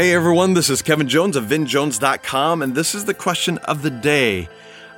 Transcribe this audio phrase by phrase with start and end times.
[0.00, 3.90] Hey everyone, this is Kevin Jones of VinJones.com, and this is the question of the
[3.90, 4.48] day.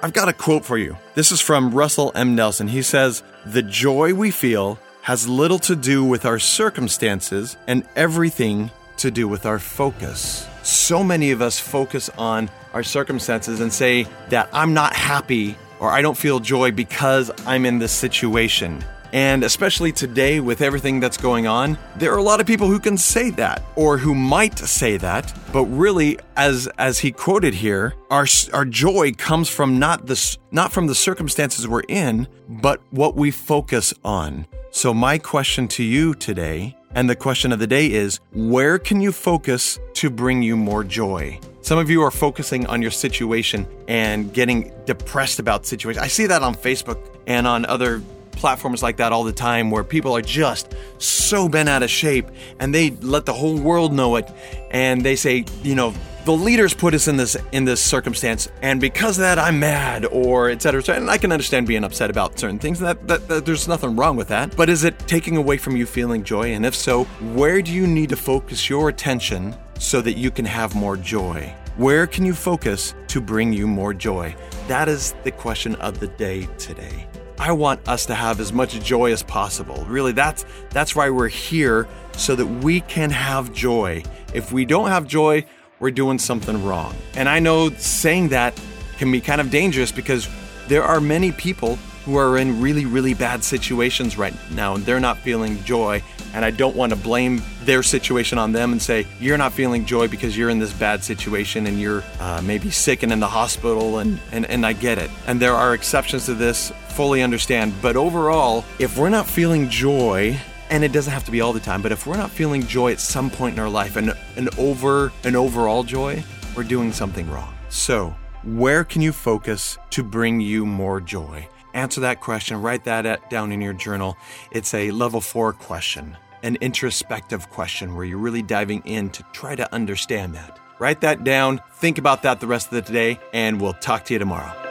[0.00, 0.96] I've got a quote for you.
[1.16, 2.36] This is from Russell M.
[2.36, 2.68] Nelson.
[2.68, 8.70] He says, The joy we feel has little to do with our circumstances and everything
[8.98, 10.46] to do with our focus.
[10.62, 15.90] So many of us focus on our circumstances and say that I'm not happy or
[15.90, 18.84] I don't feel joy because I'm in this situation.
[19.12, 22.80] And especially today with everything that's going on, there are a lot of people who
[22.80, 27.94] can say that or who might say that, but really as as he quoted here,
[28.10, 33.14] our our joy comes from not the not from the circumstances we're in, but what
[33.14, 34.46] we focus on.
[34.70, 39.02] So my question to you today and the question of the day is where can
[39.02, 41.38] you focus to bring you more joy?
[41.60, 46.02] Some of you are focusing on your situation and getting depressed about situations.
[46.02, 48.02] I see that on Facebook and on other
[48.42, 52.26] platforms like that all the time where people are just so bent out of shape
[52.58, 54.28] and they let the whole world know it
[54.72, 58.80] and they say, you know, the leaders put us in this in this circumstance and
[58.80, 60.82] because of that I'm mad or etc.
[60.82, 63.94] Et and I can understand being upset about certain things that, that, that there's nothing
[63.94, 64.56] wrong with that.
[64.56, 66.52] But is it taking away from you feeling joy?
[66.54, 67.04] And if so,
[67.38, 71.54] where do you need to focus your attention so that you can have more joy?
[71.76, 74.34] Where can you focus to bring you more joy?
[74.66, 77.06] That is the question of the day today.
[77.38, 79.84] I want us to have as much joy as possible.
[79.88, 84.02] Really, that's that's why we're here so that we can have joy.
[84.34, 85.44] If we don't have joy,
[85.80, 86.94] we're doing something wrong.
[87.14, 88.58] And I know saying that
[88.98, 90.28] can be kind of dangerous because
[90.68, 95.00] there are many people who are in really, really bad situations right now and they're
[95.00, 96.02] not feeling joy.
[96.34, 99.84] And I don't want to blame their situation on them and say, you're not feeling
[99.84, 103.28] joy because you're in this bad situation and you're uh, maybe sick and in the
[103.28, 103.98] hospital.
[103.98, 105.10] And, and, and I get it.
[105.26, 107.74] And there are exceptions to this, fully understand.
[107.82, 110.38] But overall, if we're not feeling joy,
[110.70, 112.92] and it doesn't have to be all the time, but if we're not feeling joy
[112.92, 116.24] at some point in our life and an over an overall joy,
[116.56, 117.52] we're doing something wrong.
[117.68, 121.46] So, where can you focus to bring you more joy?
[121.74, 124.16] Answer that question, write that down in your journal.
[124.50, 129.56] It's a level four question, an introspective question where you're really diving in to try
[129.56, 130.58] to understand that.
[130.78, 134.12] Write that down, think about that the rest of the day, and we'll talk to
[134.12, 134.61] you tomorrow.